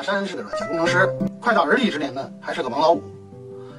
[0.00, 1.06] 大山是个软件工程师，
[1.42, 3.02] 快到而立之年呢，还是个王老五。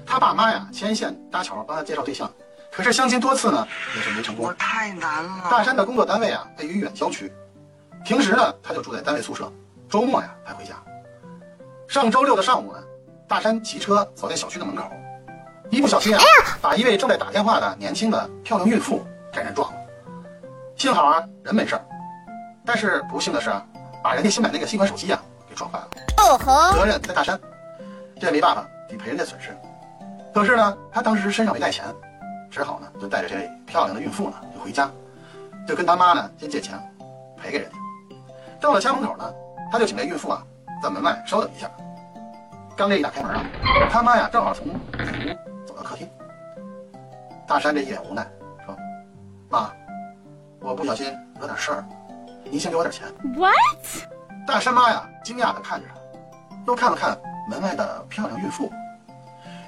[0.06, 2.32] 他爸妈呀，牵线搭桥帮他介绍对象，
[2.72, 4.54] 可是相亲多次呢，也是没成功。
[4.56, 5.50] 太难了。
[5.50, 7.34] 大山的工作单位啊，位于远郊区，
[8.06, 9.52] 平时呢，他就住在单位宿舍，
[9.90, 10.76] 周末呀才回家。
[11.88, 12.78] 上周六的上午呢，
[13.28, 14.84] 大山骑车走在小区的门口，
[15.72, 16.22] 一不小心啊，
[16.62, 19.04] 把一位正在打电话的年轻的漂亮孕妇
[19.34, 19.80] 给人撞了。
[20.76, 21.82] 幸好啊，人没事儿，
[22.64, 23.66] 但是不幸的是啊，
[24.04, 25.20] 把人家新买那个新款手机呀
[25.50, 25.88] 给撞坏了。
[26.22, 26.78] 哦吼！
[26.78, 27.40] 责任在大山，
[28.20, 29.58] 这也没办法，得赔人家损失。
[30.34, 31.86] 可是呢，他当时身上没带钱，
[32.50, 34.90] 只好呢就带着这位漂亮的孕妇呢就回家，
[35.68, 36.80] 就跟他妈呢先借钱
[37.36, 37.78] 赔给人家。
[38.60, 39.34] 到了家门口呢，
[39.72, 40.44] 他就请这孕妇啊
[40.82, 41.70] 在门外稍等一下。
[42.78, 43.44] 刚这一打开门啊，
[43.90, 46.08] 他妈呀正好从里屋走到客厅。
[47.48, 48.26] 大山这一脸无奈
[48.66, 48.76] 说
[49.50, 49.70] ：“妈，
[50.62, 51.84] 我不小心惹点事儿，
[52.46, 54.08] 您先给我点钱。” What？
[54.48, 56.01] 大山妈呀惊讶的看着他，
[56.68, 57.18] 又看了看
[57.50, 58.72] 门外的漂亮孕妇。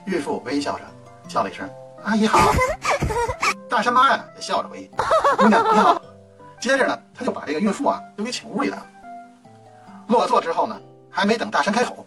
[0.05, 0.83] 孕妇微笑着
[1.27, 1.69] 叫了一声
[2.03, 2.51] ：“阿姨好。
[3.69, 4.91] ”大山妈呀也笑着回应
[5.37, 6.01] ：“姑娘你好。”
[6.59, 8.85] 接着呢，他就把这个孕妇啊就给请屋里来了。
[10.07, 12.05] 落座之后呢，还没等大山开口，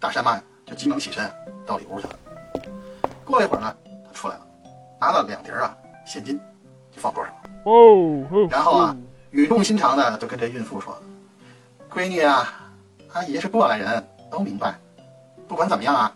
[0.00, 1.30] 大山妈呀就急忙起身
[1.66, 2.14] 到里屋去了。
[3.24, 3.74] 过了一会儿呢，
[4.06, 4.46] 他出来了，
[5.00, 6.38] 拿了两叠啊现金，
[6.90, 7.40] 就放桌上了。
[7.64, 8.96] 哦，然后啊，
[9.30, 10.96] 语重心长的就跟这孕妇说
[11.90, 12.48] ：“闺女啊，
[13.12, 14.74] 阿姨是过来人，都明白。
[15.46, 16.12] 不管怎么样啊，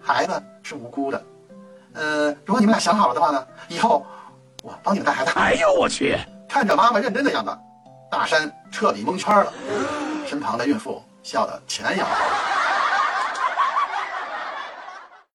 [0.00, 1.22] 孩子是无辜的。
[1.92, 4.06] 呃，如果你们俩想好了的话呢，以后
[4.62, 6.16] 我帮你们带孩子。”哎呦我去！
[6.48, 7.56] 看着妈妈认真的样子，
[8.10, 9.52] 大山彻底蒙圈了。
[10.26, 12.57] 身旁的孕妇笑得前仰后合。